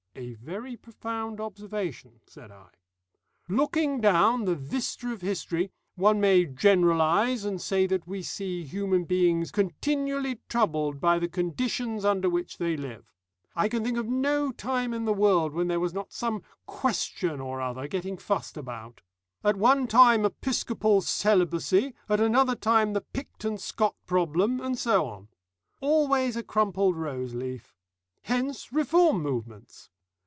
"A 0.13 0.33
very 0.33 0.75
profound 0.75 1.39
observation," 1.39 2.19
said 2.27 2.51
I. 2.51 2.67
"Looking 3.47 4.01
down 4.01 4.43
the 4.43 4.55
vista 4.55 5.07
of 5.09 5.21
history, 5.21 5.71
one 5.95 6.19
may 6.19 6.43
generalise 6.45 7.45
and 7.45 7.61
say 7.61 7.87
that 7.87 8.05
we 8.05 8.21
see 8.21 8.65
human 8.65 9.05
beings 9.05 9.51
continually 9.51 10.39
troubled 10.49 10.99
by 10.99 11.17
the 11.17 11.29
conditions 11.29 12.03
under 12.03 12.29
which 12.29 12.57
they 12.57 12.75
live. 12.75 13.05
I 13.55 13.69
can 13.69 13.85
think 13.85 13.97
of 13.97 14.09
no 14.09 14.51
time 14.51 14.93
in 14.93 15.05
the 15.05 15.13
world 15.13 15.53
when 15.53 15.69
there 15.69 15.79
was 15.79 15.93
not 15.93 16.11
some 16.11 16.43
Question 16.65 17.39
or 17.39 17.61
other 17.61 17.87
getting 17.87 18.17
fussed 18.17 18.57
about: 18.57 19.01
at 19.45 19.55
one 19.55 19.87
time 19.87 20.25
episcopal 20.25 20.99
celibacy, 20.99 21.93
at 22.09 22.19
another 22.19 22.55
time 22.55 22.91
the 22.91 23.01
Pict 23.01 23.45
and 23.45 23.59
Scot 23.61 23.95
problem, 24.05 24.59
and 24.59 24.77
so 24.77 25.05
on. 25.07 25.29
Always 25.79 26.35
a 26.35 26.43
crumpled 26.43 26.97
rose 26.97 27.33
leaf. 27.33 27.73
Hence 28.23 28.73
reform 28.73 29.21
movements. 29.23 29.87